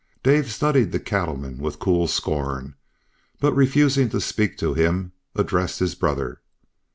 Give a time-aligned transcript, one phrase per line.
[0.23, 2.73] Dave studied the cattle man with cool scorn,
[3.39, 6.41] but refusing to speak to him, addressed his brother.